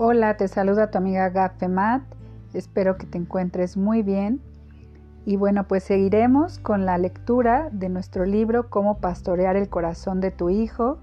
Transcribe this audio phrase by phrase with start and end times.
[0.00, 2.02] Hola, te saluda tu amiga Gafemat.
[2.54, 4.40] Espero que te encuentres muy bien.
[5.26, 10.30] Y bueno, pues seguiremos con la lectura de nuestro libro Cómo pastorear el corazón de
[10.30, 10.98] tu hijo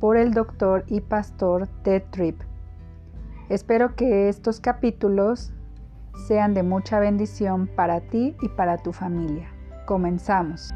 [0.00, 2.38] por el doctor y pastor Ted Tripp.
[3.48, 5.54] Espero que estos capítulos
[6.28, 9.48] sean de mucha bendición para ti y para tu familia.
[9.86, 10.74] Comenzamos.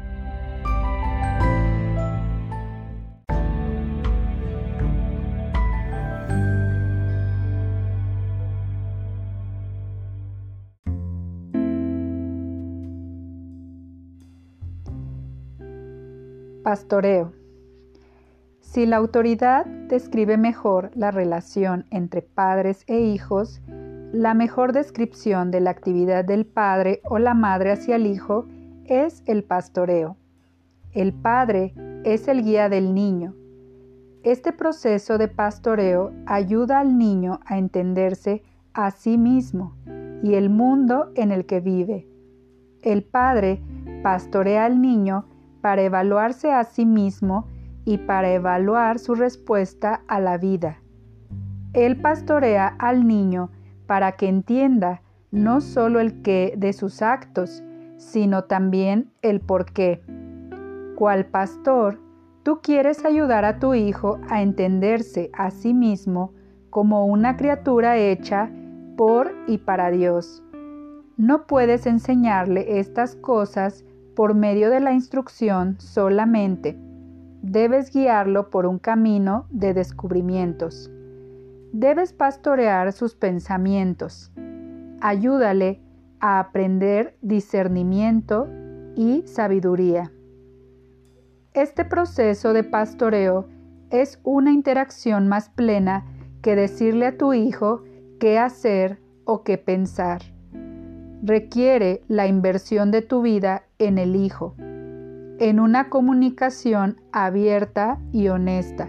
[16.65, 17.31] Pastoreo.
[18.59, 23.61] Si la autoridad describe mejor la relación entre padres e hijos,
[24.11, 28.47] la mejor descripción de la actividad del padre o la madre hacia el hijo
[28.85, 30.17] es el pastoreo.
[30.91, 33.35] El padre es el guía del niño.
[34.23, 38.41] Este proceso de pastoreo ayuda al niño a entenderse
[38.73, 39.75] a sí mismo
[40.23, 42.07] y el mundo en el que vive.
[42.81, 43.61] El padre
[44.01, 45.25] pastorea al niño
[45.65, 47.47] para evaluarse a sí mismo
[47.85, 50.77] y para evaluar su respuesta a la vida.
[51.73, 53.49] Él pastorea al niño
[53.87, 57.63] para que entienda no solo el qué de sus actos,
[57.97, 60.03] sino también el por qué.
[60.95, 61.99] Cual pastor,
[62.43, 66.31] tú quieres ayudar a tu hijo a entenderse a sí mismo
[66.69, 68.51] como una criatura hecha
[68.95, 70.43] por y para Dios.
[71.17, 73.83] No puedes enseñarle estas cosas
[74.15, 76.77] por medio de la instrucción solamente.
[77.41, 80.89] Debes guiarlo por un camino de descubrimientos.
[81.73, 84.31] Debes pastorear sus pensamientos.
[85.01, 85.81] Ayúdale
[86.19, 88.47] a aprender discernimiento
[88.95, 90.11] y sabiduría.
[91.53, 93.47] Este proceso de pastoreo
[93.91, 96.05] es una interacción más plena
[96.41, 97.83] que decirle a tu hijo
[98.19, 100.34] qué hacer o qué pensar
[101.25, 108.87] requiere la inversión de tu vida en el Hijo, en una comunicación abierta y honesta,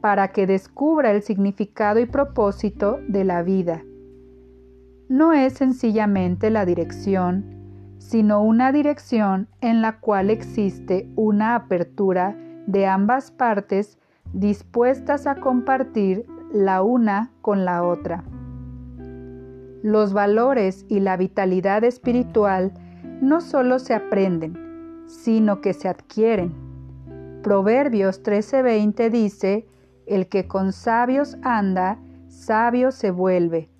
[0.00, 3.82] para que descubra el significado y propósito de la vida.
[5.08, 7.44] No es sencillamente la dirección,
[7.98, 13.98] sino una dirección en la cual existe una apertura de ambas partes
[14.32, 18.24] dispuestas a compartir la una con la otra.
[19.82, 22.72] Los valores y la vitalidad espiritual
[23.20, 26.52] no solo se aprenden, sino que se adquieren.
[27.42, 29.66] Proverbios 13:20 dice,
[30.06, 33.70] el que con sabios anda, sabio se vuelve.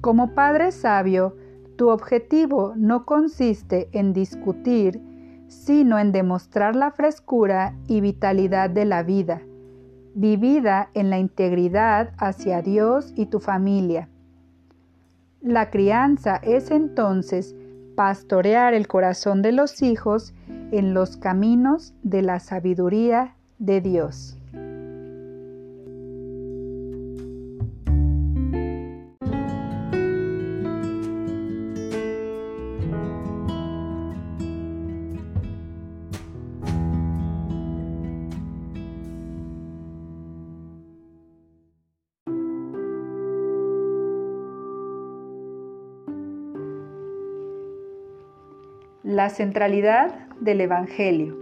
[0.00, 1.36] Como padre sabio,
[1.76, 5.02] tu objetivo no consiste en discutir,
[5.48, 9.42] sino en demostrar la frescura y vitalidad de la vida,
[10.14, 14.08] vivida en la integridad hacia Dios y tu familia.
[15.40, 17.54] La crianza es entonces
[17.94, 20.34] pastorear el corazón de los hijos
[20.72, 24.37] en los caminos de la sabiduría de Dios.
[49.18, 51.36] La centralidad del Evangelio.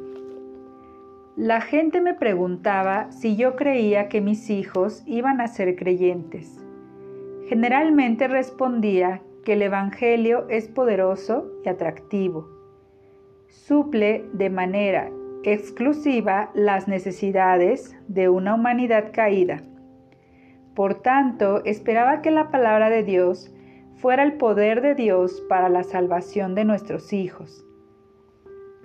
[1.36, 6.58] La gente me preguntaba si yo creía que mis hijos iban a ser creyentes.
[7.50, 12.48] Generalmente respondía que el Evangelio es poderoso y atractivo.
[13.48, 15.10] Suple de manera
[15.44, 19.60] exclusiva las necesidades de una humanidad caída.
[20.74, 23.52] Por tanto, esperaba que la palabra de Dios
[23.96, 27.65] fuera el poder de Dios para la salvación de nuestros hijos.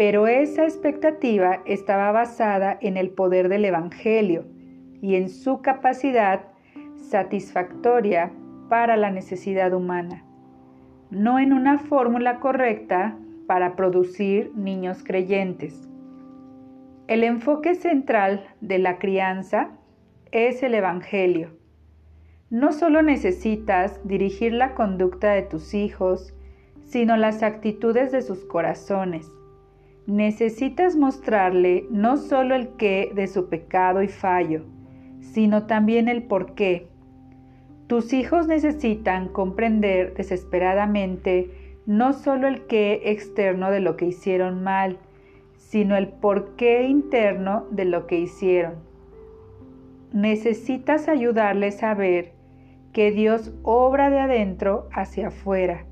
[0.01, 4.45] Pero esa expectativa estaba basada en el poder del Evangelio
[4.99, 6.41] y en su capacidad
[6.95, 8.31] satisfactoria
[8.67, 10.25] para la necesidad humana,
[11.11, 13.15] no en una fórmula correcta
[13.45, 15.87] para producir niños creyentes.
[17.07, 19.69] El enfoque central de la crianza
[20.31, 21.61] es el Evangelio
[22.49, 26.33] no solo necesitas dirigir la conducta de tus hijos,
[26.83, 29.31] sino las actitudes de sus corazones.
[30.07, 34.63] Necesitas mostrarle no solo el qué de su pecado y fallo,
[35.19, 36.87] sino también el por qué.
[37.87, 44.97] Tus hijos necesitan comprender desesperadamente no solo el qué externo de lo que hicieron mal,
[45.57, 48.75] sino el por qué interno de lo que hicieron.
[50.13, 52.33] necesitas ayudarles a ver
[52.91, 55.85] que Dios obra de adentro hacia afuera.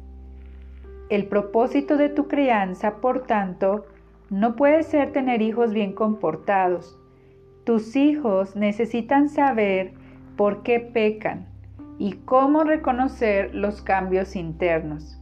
[1.10, 3.86] El propósito de tu crianza, por tanto,
[4.30, 6.98] no puede ser tener hijos bien comportados.
[7.64, 9.94] Tus hijos necesitan saber
[10.36, 11.48] por qué pecan
[11.98, 15.20] y cómo reconocer los cambios internos.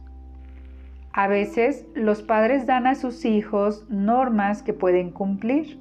[1.12, 5.80] A veces los padres dan a sus hijos normas que pueden cumplir.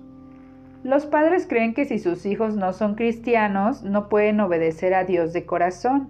[0.83, 5.33] Los padres creen que si sus hijos no son cristianos no pueden obedecer a Dios
[5.33, 6.09] de corazón.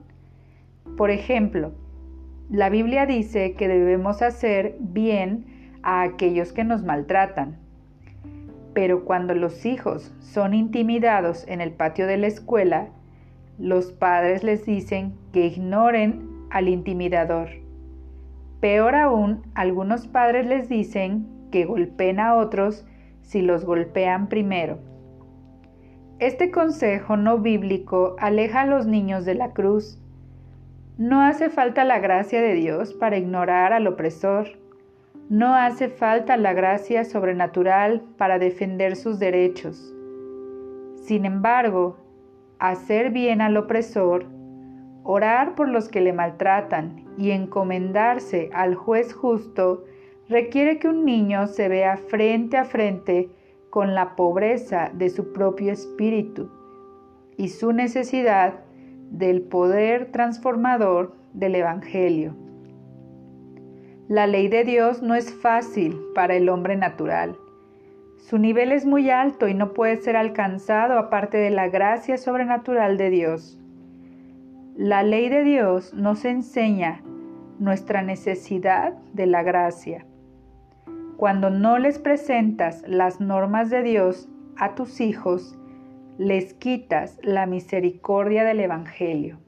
[0.96, 1.74] Por ejemplo,
[2.50, 5.57] la Biblia dice que debemos hacer bien
[5.88, 7.56] a aquellos que nos maltratan.
[8.74, 12.90] Pero cuando los hijos son intimidados en el patio de la escuela,
[13.58, 17.48] los padres les dicen que ignoren al intimidador.
[18.60, 22.86] Peor aún, algunos padres les dicen que golpeen a otros
[23.22, 24.80] si los golpean primero.
[26.20, 30.02] Este consejo no bíblico aleja a los niños de la cruz.
[30.98, 34.67] No hace falta la gracia de Dios para ignorar al opresor.
[35.30, 39.94] No hace falta la gracia sobrenatural para defender sus derechos.
[40.96, 41.98] Sin embargo,
[42.60, 44.26] hacer bien al opresor,
[45.04, 49.84] orar por los que le maltratan y encomendarse al juez justo
[50.30, 53.30] requiere que un niño se vea frente a frente
[53.70, 56.50] con la pobreza de su propio espíritu
[57.36, 58.62] y su necesidad
[59.12, 62.47] del poder transformador del Evangelio.
[64.08, 67.38] La ley de Dios no es fácil para el hombre natural
[68.30, 72.98] su nivel es muy alto y no puede ser alcanzado aparte de la gracia sobrenatural
[72.98, 73.58] de Dios.
[74.76, 77.02] La ley de Dios nos enseña
[77.58, 80.06] nuestra necesidad de la gracia.
[81.16, 84.28] Cuando no les presentas las normas de Dios
[84.58, 85.58] a tus hijos,
[86.18, 89.40] les quitas la misericordia del Evangelio.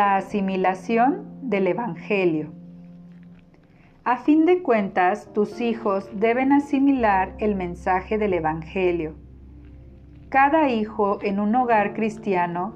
[0.00, 2.54] La asimilación del Evangelio.
[4.02, 9.14] A fin de cuentas, tus hijos deben asimilar el mensaje del Evangelio.
[10.30, 12.72] Cada hijo en un hogar cristiano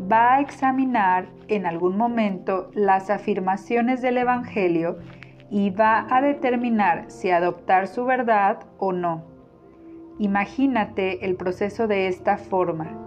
[0.00, 4.98] va a examinar en algún momento las afirmaciones del Evangelio
[5.50, 9.24] y va a determinar si adoptar su verdad o no.
[10.20, 12.97] Imagínate el proceso de esta forma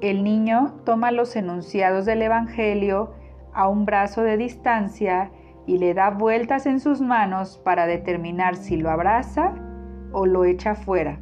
[0.00, 3.14] el niño toma los enunciados del Evangelio
[3.52, 5.30] a un brazo de distancia
[5.66, 9.54] y le da vueltas en sus manos para determinar si lo abraza
[10.12, 11.20] o lo echa fuera.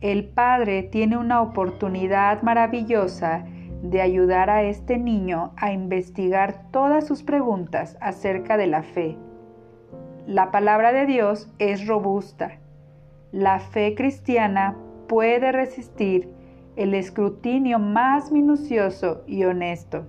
[0.00, 3.44] El padre tiene una oportunidad maravillosa
[3.82, 9.16] de ayudar a este niño a investigar todas sus preguntas acerca de la fe.
[10.26, 12.58] La palabra de Dios es robusta.
[13.30, 16.30] La fe cristiana puede resistir
[16.76, 20.04] el escrutinio más minucioso y honesto.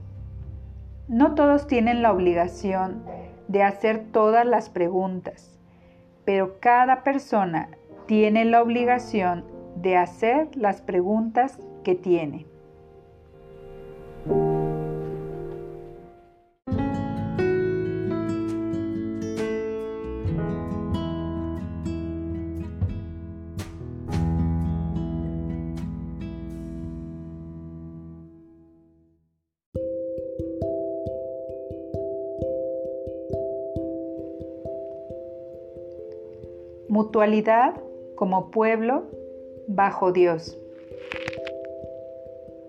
[1.08, 3.04] No todos tienen la obligación
[3.48, 5.60] de hacer todas las preguntas,
[6.26, 7.70] pero cada persona
[8.08, 9.46] tiene la obligación
[9.76, 12.48] de hacer las preguntas que tiene.
[38.16, 39.06] Como pueblo
[39.68, 40.60] bajo Dios.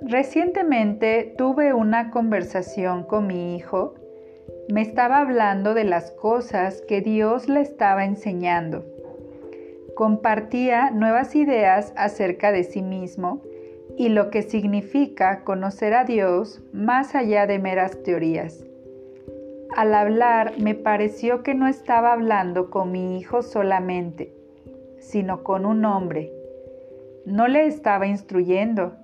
[0.00, 3.96] Recientemente tuve una conversación con mi hijo.
[4.72, 8.86] Me estaba hablando de las cosas que Dios le estaba enseñando.
[9.94, 13.42] Compartía nuevas ideas acerca de sí mismo
[13.98, 18.64] y lo que significa conocer a Dios más allá de meras teorías.
[19.76, 24.35] Al hablar me pareció que no estaba hablando con mi hijo solamente,
[25.06, 26.32] sino con un hombre.
[27.24, 28.94] No le estaba instruyendo,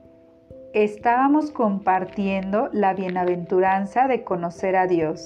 [0.72, 5.24] estábamos compartiendo la bienaventuranza de conocer a Dios.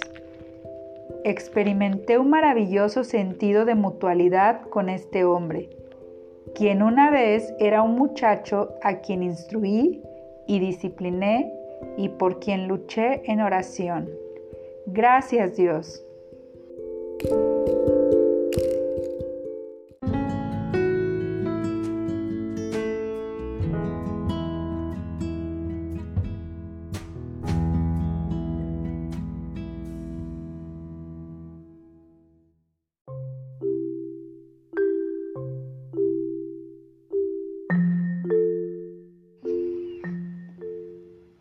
[1.25, 5.71] Experimenté un maravilloso sentido de mutualidad con este hombre,
[6.55, 10.03] quien una vez era un muchacho a quien instruí
[10.47, 11.53] y discipliné
[11.97, 14.09] y por quien luché en oración.
[14.87, 16.03] Gracias Dios.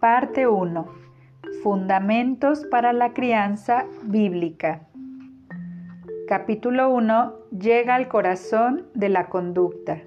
[0.05, 0.85] Parte 1.
[1.63, 4.81] Fundamentos para la crianza bíblica.
[6.27, 7.33] Capítulo 1.
[7.49, 10.03] Llega al corazón de la conducta.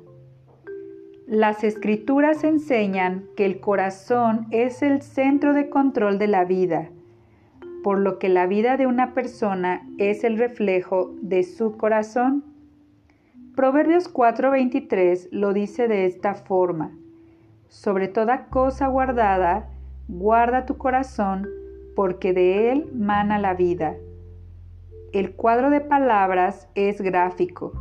[1.26, 6.90] Las escrituras enseñan que el corazón es el centro de control de la vida,
[7.83, 12.45] por lo que la vida de una persona es el reflejo de su corazón.
[13.57, 16.93] Proverbios 4:23 lo dice de esta forma,
[17.67, 19.71] sobre toda cosa guardada,
[20.09, 21.47] guarda tu corazón,
[21.95, 23.95] porque de él mana la vida.
[25.12, 27.73] El cuadro de palabras es gráfico.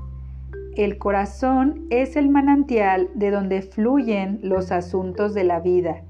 [0.75, 6.03] El corazón es el manantial de donde fluyen los asuntos de la vida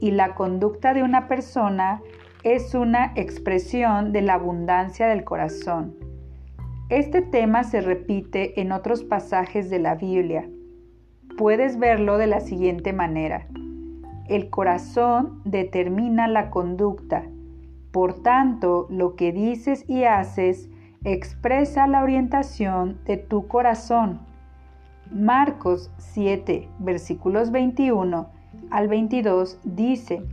[0.00, 2.00] y la conducta de una persona
[2.42, 5.94] es una expresión de la abundancia del corazón.
[6.88, 10.48] Este tema se repite en otros pasajes de la Biblia.
[11.36, 13.48] Puedes verlo de la siguiente manera.
[14.28, 17.24] El corazón determina la conducta.
[17.92, 20.68] Por tanto, lo que dices y haces
[21.04, 24.20] expresa la orientación de tu corazón.
[25.12, 28.28] Marcos 7, versículos 21
[28.70, 30.24] al 22 dice,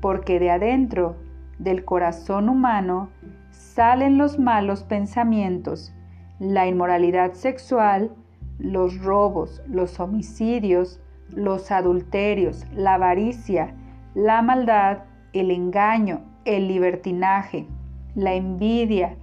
[0.00, 1.16] porque de adentro
[1.58, 3.10] del corazón humano
[3.50, 5.92] salen los malos pensamientos,
[6.38, 8.12] la inmoralidad sexual,
[8.58, 11.00] los robos, los homicidios,
[11.34, 13.74] los adulterios, la avaricia,
[14.14, 17.66] la maldad, el engaño, el libertinaje,
[18.14, 19.16] la envidia,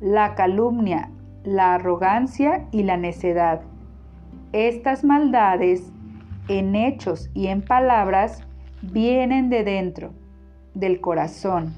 [0.00, 1.10] la calumnia,
[1.44, 3.62] la arrogancia y la necedad.
[4.52, 5.92] Estas maldades,
[6.48, 8.42] en hechos y en palabras,
[8.82, 10.12] vienen de dentro,
[10.74, 11.74] del corazón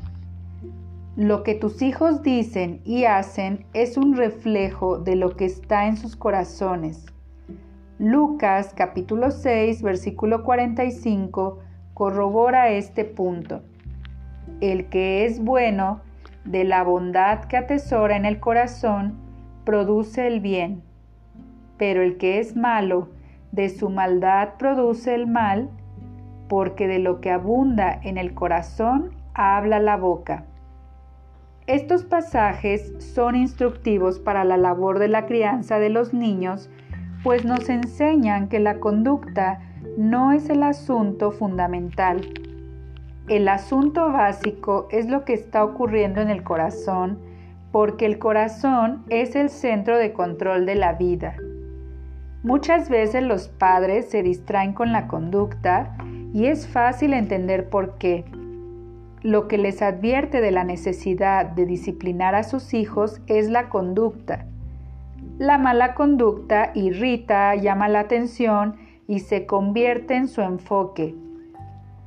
[1.20, 5.98] lo que tus hijos dicen y hacen es un reflejo de lo que está en
[5.98, 7.04] sus corazones.
[8.00, 11.58] Lucas capítulo 6 versículo 45
[11.92, 13.60] corrobora este punto.
[14.62, 16.00] El que es bueno,
[16.46, 19.18] de la bondad que atesora en el corazón,
[19.66, 20.82] produce el bien.
[21.76, 23.10] Pero el que es malo,
[23.52, 25.68] de su maldad produce el mal,
[26.48, 30.46] porque de lo que abunda en el corazón habla la boca.
[31.66, 36.70] Estos pasajes son instructivos para la labor de la crianza de los niños,
[37.22, 39.60] pues nos enseñan que la conducta
[39.96, 42.20] no es el asunto fundamental.
[43.28, 47.18] El asunto básico es lo que está ocurriendo en el corazón,
[47.72, 51.36] porque el corazón es el centro de control de la vida.
[52.42, 55.96] Muchas veces los padres se distraen con la conducta
[56.32, 58.24] y es fácil entender por qué
[59.22, 64.46] lo que les advierte de la necesidad de disciplinar a sus hijos es la conducta.
[65.40, 71.14] La mala conducta irrita, llama la atención y se convierte en su enfoque.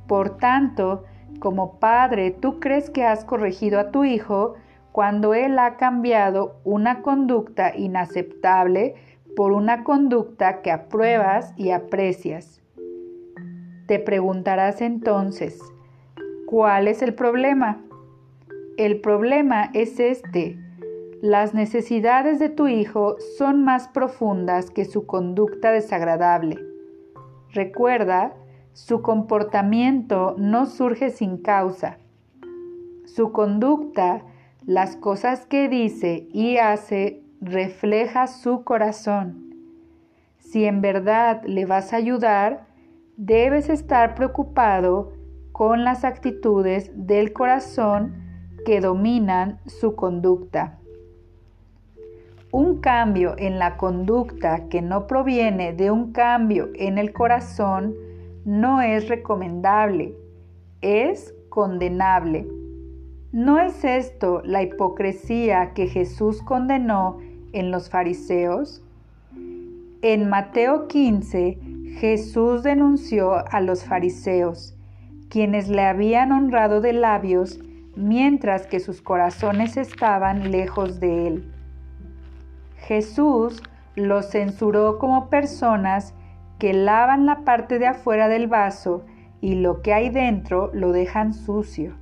[0.06, 1.02] Por tanto,
[1.40, 4.54] como padre, tú crees que has corregido a tu hijo
[4.92, 8.94] cuando él ha cambiado una conducta inaceptable
[9.34, 12.62] por una conducta que apruebas y aprecias.
[13.88, 15.60] Te preguntarás entonces,
[16.46, 17.80] ¿Cuál es el problema?
[18.76, 20.63] El problema es este.
[21.24, 26.58] Las necesidades de tu hijo son más profundas que su conducta desagradable.
[27.50, 28.34] Recuerda,
[28.74, 31.96] su comportamiento no surge sin causa.
[33.06, 34.20] Su conducta,
[34.66, 39.54] las cosas que dice y hace, refleja su corazón.
[40.36, 42.66] Si en verdad le vas a ayudar,
[43.16, 45.14] debes estar preocupado
[45.52, 48.12] con las actitudes del corazón
[48.66, 50.80] que dominan su conducta.
[52.56, 57.96] Un cambio en la conducta que no proviene de un cambio en el corazón
[58.44, 60.14] no es recomendable,
[60.80, 62.46] es condenable.
[63.32, 67.18] ¿No es esto la hipocresía que Jesús condenó
[67.52, 68.84] en los fariseos?
[70.02, 71.58] En Mateo 15,
[71.98, 74.76] Jesús denunció a los fariseos
[75.28, 77.58] quienes le habían honrado de labios,
[77.96, 81.53] mientras que sus corazones estaban lejos de él.
[82.86, 83.62] Jesús
[83.94, 86.14] los censuró como personas
[86.58, 89.04] que lavan la parte de afuera del vaso
[89.40, 91.94] y lo que hay dentro lo dejan sucio.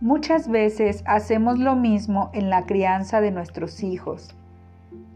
[0.00, 4.34] Muchas veces hacemos lo mismo en la crianza de nuestros hijos.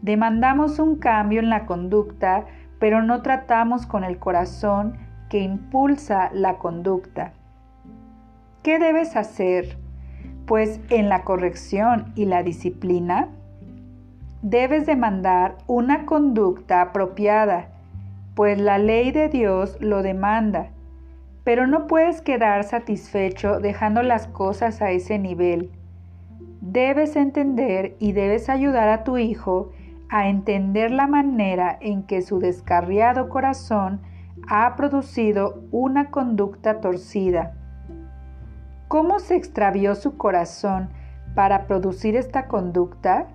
[0.01, 2.45] Demandamos un cambio en la conducta,
[2.79, 4.97] pero no tratamos con el corazón
[5.29, 7.33] que impulsa la conducta.
[8.63, 9.77] ¿Qué debes hacer?
[10.45, 13.27] Pues en la corrección y la disciplina
[14.49, 17.67] debes demandar una conducta apropiada,
[18.33, 20.69] pues la ley de Dios lo demanda.
[21.43, 25.71] pero no puedes quedar satisfecho dejando las cosas a ese nivel.
[26.59, 29.71] Debes entender y debes ayudar a tu hijo
[30.09, 34.01] a entender la manera en que su descarriado corazón
[34.49, 37.53] ha producido una conducta torcida.
[38.89, 40.89] ¿Cómo se extravió su corazón
[41.33, 43.27] para producir esta conducta?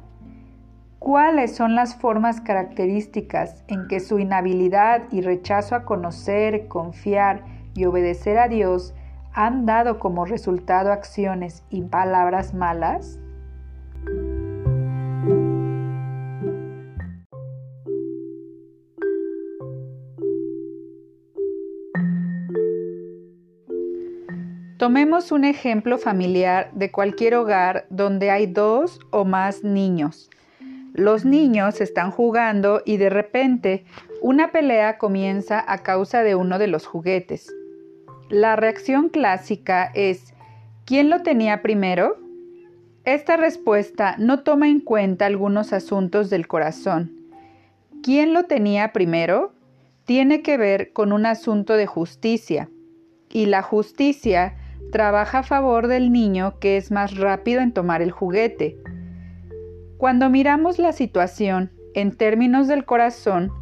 [1.04, 7.42] ¿Cuáles son las formas características en que su inhabilidad y rechazo a conocer, confiar
[7.74, 8.94] y obedecer a Dios
[9.32, 13.18] han dado como resultado acciones y palabras malas?
[24.78, 30.30] Tomemos un ejemplo familiar de cualquier hogar donde hay dos o más niños.
[30.94, 33.84] Los niños están jugando y de repente
[34.20, 37.50] una pelea comienza a causa de uno de los juguetes.
[38.28, 40.34] La reacción clásica es
[40.84, 42.18] ¿quién lo tenía primero?
[43.04, 47.12] Esta respuesta no toma en cuenta algunos asuntos del corazón.
[48.02, 49.54] ¿Quién lo tenía primero?
[50.04, 52.68] Tiene que ver con un asunto de justicia.
[53.30, 54.56] Y la justicia
[54.92, 58.76] trabaja a favor del niño que es más rápido en tomar el juguete.
[60.02, 63.52] Cuando miramos la situación en términos del corazón,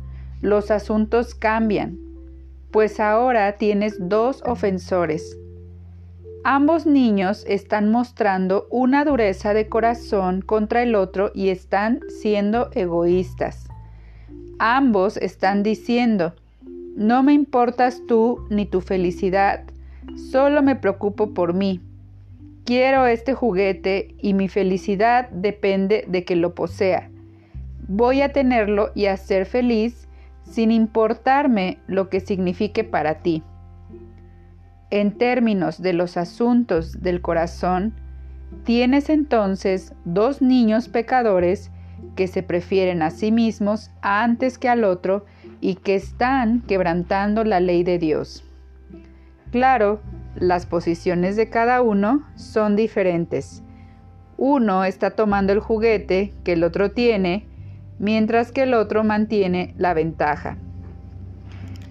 [0.40, 1.98] los asuntos cambian
[2.70, 5.36] pues ahora tienes dos ofensores.
[6.42, 13.68] Ambos niños están mostrando una dureza de corazón contra el otro y están siendo egoístas.
[14.58, 16.32] Ambos están diciendo,
[16.96, 19.64] no me importas tú ni tu felicidad,
[20.30, 21.82] solo me preocupo por mí.
[22.70, 27.10] Quiero este juguete y mi felicidad depende de que lo posea.
[27.88, 30.06] Voy a tenerlo y a ser feliz
[30.44, 33.42] sin importarme lo que signifique para ti.
[34.90, 37.92] En términos de los asuntos del corazón,
[38.62, 41.72] tienes entonces dos niños pecadores
[42.14, 45.26] que se prefieren a sí mismos antes que al otro
[45.60, 48.44] y que están quebrantando la ley de Dios.
[49.50, 50.00] Claro,
[50.36, 53.62] las posiciones de cada uno son diferentes.
[54.36, 57.46] Uno está tomando el juguete que el otro tiene
[57.98, 60.56] mientras que el otro mantiene la ventaja.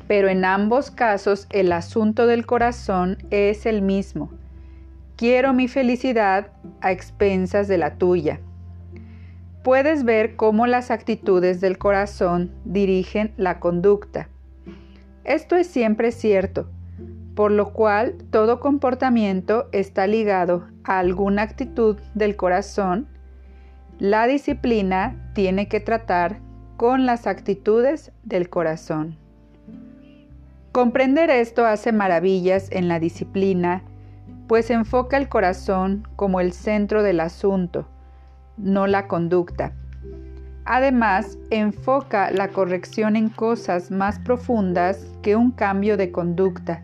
[0.07, 4.31] Pero en ambos casos el asunto del corazón es el mismo.
[5.15, 6.47] Quiero mi felicidad
[6.81, 8.39] a expensas de la tuya.
[9.63, 14.29] Puedes ver cómo las actitudes del corazón dirigen la conducta.
[15.25, 16.69] Esto es siempre cierto,
[17.39, 23.07] por lo cual todo comportamiento está ligado a alguna actitud del corazón
[23.97, 26.41] la disciplina tiene que tratar
[26.75, 29.17] con las actitudes del corazón.
[30.73, 33.83] Comprender esto hace maravillas en la disciplina,
[34.49, 37.87] pues enfoca el corazón como el centro del asunto,
[38.57, 39.71] no la conducta.
[40.65, 46.83] Además, enfoca la corrección en cosas más profundas que un cambio de conducta,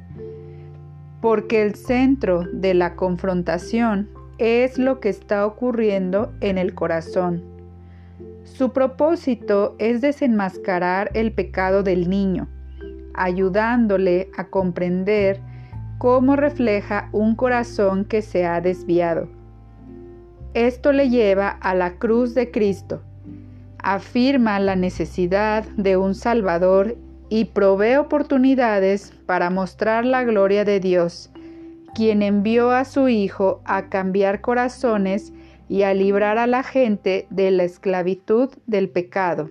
[1.26, 4.08] porque el centro de la confrontación
[4.38, 7.42] es lo que está ocurriendo en el corazón.
[8.44, 12.48] Su propósito es desenmascarar el pecado del niño,
[13.16, 15.42] ayudándole a comprender
[15.98, 19.28] cómo refleja un corazón que se ha desviado.
[20.54, 23.02] Esto le lleva a la cruz de Cristo,
[23.80, 26.96] afirma la necesidad de un Salvador
[27.30, 31.32] y provee oportunidades para mostrar la gloria de Dios
[31.96, 35.34] quien envió a su Hijo a cambiar corazones
[35.70, 39.50] y a librar a la gente de la esclavitud del pecado.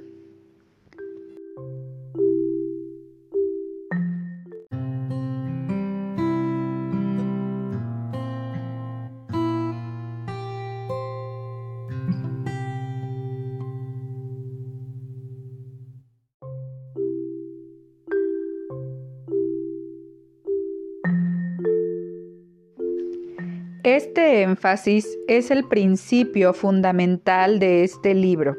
[24.44, 28.56] Énfasis es el principio fundamental de este libro.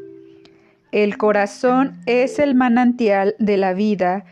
[0.92, 4.26] El corazón es el manantial de la vida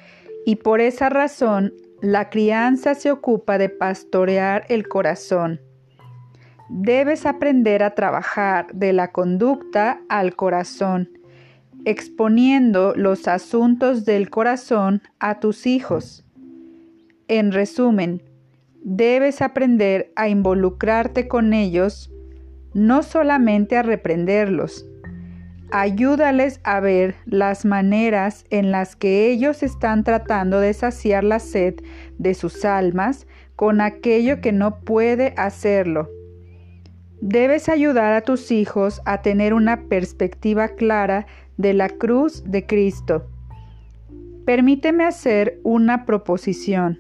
[0.45, 5.61] y por esa razón la crianza se ocupa de pastorear el corazón.
[6.69, 11.09] Debes aprender a trabajar de la conducta al corazón,
[11.85, 16.25] exponiendo los asuntos del corazón a tus hijos.
[17.27, 18.21] En resumen,
[18.83, 22.11] debes aprender a involucrarte con ellos,
[22.73, 24.85] no solamente a reprenderlos.
[25.71, 31.75] ayúdales a ver las maneras en las que ellos están tratando de saciar la sed
[32.19, 36.09] de sus almas con aquello que no puede hacerlo.
[37.21, 41.25] Debes ayudar a tus hijos a tener una perspectiva clara
[41.57, 43.27] de la cruz de Cristo.
[44.45, 46.99] Permíteme hacer una proposición.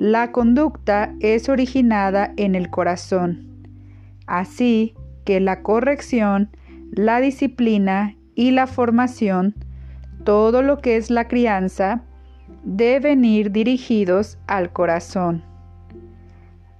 [0.00, 3.68] La conducta es originada en el corazón.
[4.26, 6.50] Así que la corrección,
[6.90, 9.54] la disciplina y la formación,
[10.24, 12.02] todo lo que es la crianza,
[12.64, 15.44] deben ir dirigidos al corazón.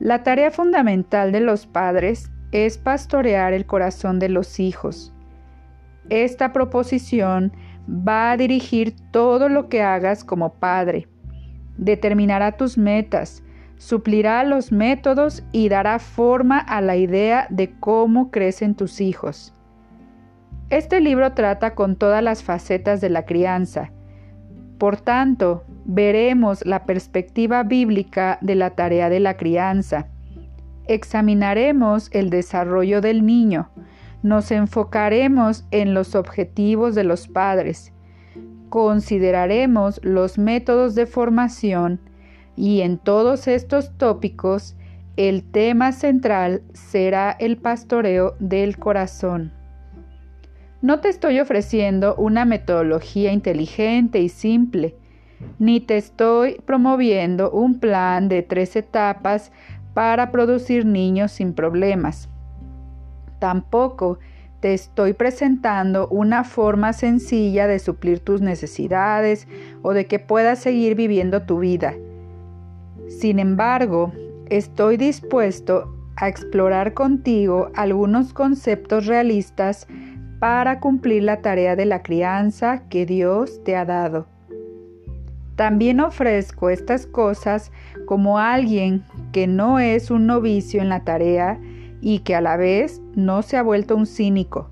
[0.01, 5.15] La tarea fundamental de los padres es pastorear el corazón de los hijos.
[6.11, 7.53] Esta proposición
[7.89, 11.07] va a dirigir todo lo que hagas como padre.
[11.77, 13.43] Determinará tus metas,
[13.77, 19.53] suplirá los métodos y dará forma a la idea de cómo crecen tus hijos.
[20.71, 23.93] Este libro trata con todas las facetas de la crianza.
[24.79, 30.09] Por tanto, veremos la perspectiva bíblica de la tarea de la crianza.
[30.87, 33.71] Examinaremos el desarrollo del niño.
[34.23, 37.94] Nos enfocaremos en los objetivos de los padres.
[38.69, 42.01] Consideraremos los métodos de formación
[42.57, 44.77] y en todos estos tópicos
[45.17, 49.53] el tema central será el pastoreo del corazón.
[50.83, 54.97] No te estoy ofreciendo una metodología inteligente y simple,
[55.59, 59.53] ni te estoy promoviendo un plan de tres etapas
[59.95, 62.29] para producir niños sin problemas.
[63.39, 64.19] Tampoco
[64.65, 69.47] te estoy presentando una forma sencilla de suplir tus necesidades
[69.83, 71.93] o de que puedas seguir viviendo tu vida.
[73.09, 74.11] Sin embargo,
[74.49, 79.87] estoy dispuesto a explorar contigo algunos conceptos realistas
[80.41, 84.25] para cumplir la tarea de la crianza que Dios te ha dado.
[85.57, 87.71] También ofrezco estas cosas
[88.07, 91.61] como alguien que no es un novicio en la tarea
[92.07, 94.69] y que a la vez no se ha vuelto un cínico.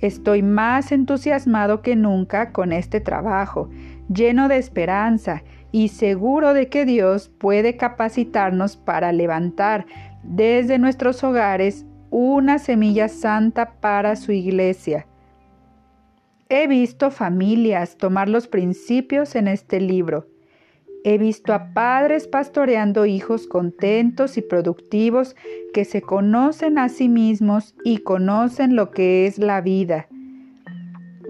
[0.00, 3.70] Estoy más entusiasmado que nunca con este trabajo,
[4.12, 9.86] lleno de esperanza y seguro de que Dios puede capacitarnos para levantar
[10.24, 15.06] desde nuestros hogares una semilla santa para su iglesia.
[16.48, 20.26] He visto familias tomar los principios en este libro.
[21.02, 25.34] He visto a padres pastoreando hijos contentos y productivos
[25.72, 30.08] que se conocen a sí mismos y conocen lo que es la vida.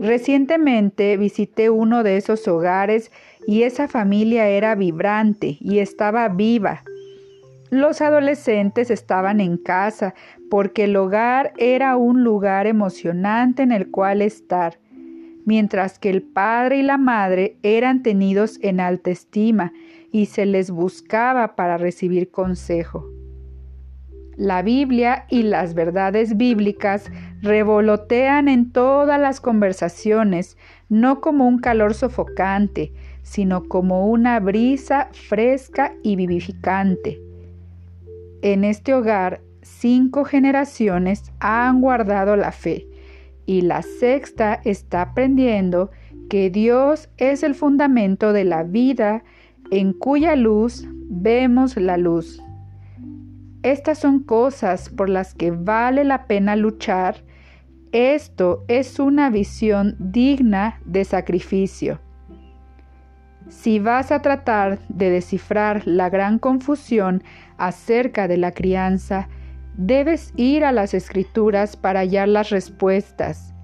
[0.00, 3.12] Recientemente visité uno de esos hogares
[3.46, 6.83] y esa familia era vibrante y estaba viva.
[7.70, 10.14] Los adolescentes estaban en casa
[10.50, 14.80] porque el hogar era un lugar emocionante en el cual estar,
[15.44, 19.72] mientras que el padre y la madre eran tenidos en alta estima
[20.12, 23.07] y se les buscaba para recibir consejo.
[24.37, 27.11] La Biblia y las verdades bíblicas
[27.42, 30.57] revolotean en todas las conversaciones,
[30.88, 37.20] no como un calor sofocante, sino como una brisa fresca y vivificante.
[38.40, 42.89] En este hogar, cinco generaciones han guardado la fe
[43.46, 45.90] y la sexta está aprendiendo
[46.29, 49.24] que Dios es el fundamento de la vida
[49.70, 52.42] en cuya luz vemos la luz.
[53.62, 57.22] Estas son cosas por las que vale la pena luchar.
[57.92, 62.00] Esto es una visión digna de sacrificio.
[63.48, 67.22] Si vas a tratar de descifrar la gran confusión
[67.59, 69.29] acerca de la crianza,
[69.80, 73.54] debes ir a las escrituras para hallar las respuestas.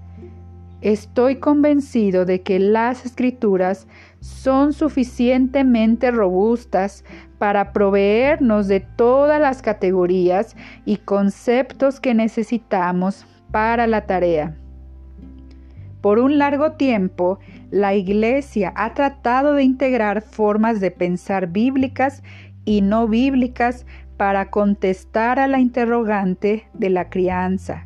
[0.81, 3.87] Estoy convencido de que las escrituras
[4.19, 7.03] son suficientemente robustas
[7.37, 14.55] para proveernos de todas las categorías y conceptos que necesitamos para la tarea.
[16.01, 22.23] Por un largo tiempo, la Iglesia ha tratado de integrar formas de pensar bíblicas
[22.65, 23.85] y no bíblicas
[24.17, 27.85] para contestar a la interrogante de la crianza.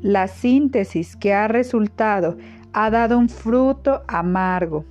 [0.00, 2.36] La síntesis que ha resultado
[2.72, 4.84] ha dado un fruto amargo.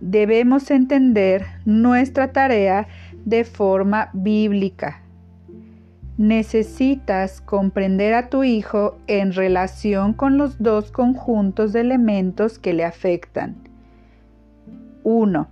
[0.00, 2.88] Debemos entender nuestra tarea
[3.24, 5.00] de forma bíblica
[6.18, 12.84] necesitas comprender a tu hijo en relación con los dos conjuntos de elementos que le
[12.84, 13.56] afectan.
[15.04, 15.48] 1.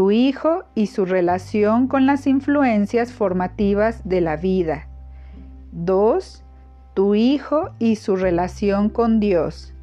[0.00, 4.88] Tu hijo y su relación con las influencias formativas de la vida.
[5.72, 6.42] 2.
[6.94, 9.74] tu hijo y su relación con Dios.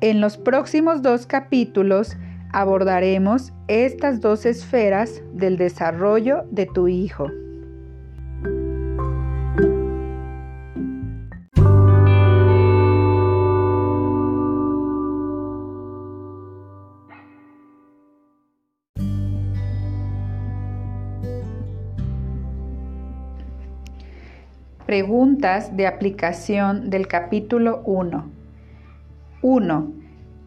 [0.00, 2.16] En los próximos dos capítulos
[2.52, 7.26] abordaremos estas dos esferas del desarrollo de tu hijo.
[24.96, 28.30] Preguntas de aplicación del capítulo 1.
[29.42, 29.92] 1.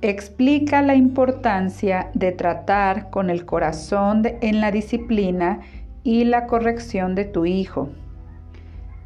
[0.02, 5.60] Explica la importancia de tratar con el corazón en la disciplina
[6.04, 7.90] y la corrección de tu hijo.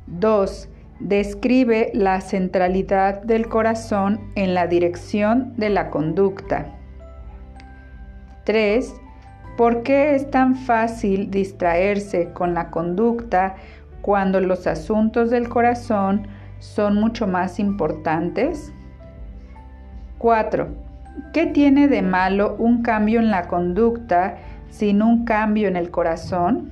[0.08, 0.70] 2.
[1.02, 6.74] Describe la centralidad del corazón en la dirección de la conducta.
[8.46, 8.96] 3.
[9.58, 13.58] ¿Por qué es tan fácil distraerse con la conducta
[14.04, 16.28] cuando los asuntos del corazón
[16.60, 18.74] son mucho más importantes?
[20.18, 20.68] 4.
[21.34, 24.38] ¿Qué tiene de malo un cambio en la conducta
[24.70, 26.72] sin un cambio en el corazón?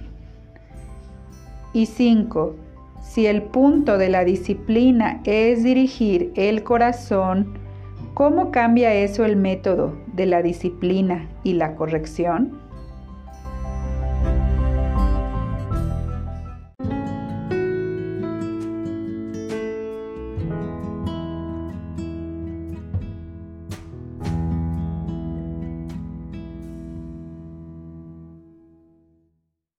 [1.73, 2.57] Y 5.
[3.01, 7.57] Si el punto de la disciplina es dirigir el corazón,
[8.13, 12.60] ¿cómo cambia eso el método de la disciplina y la corrección?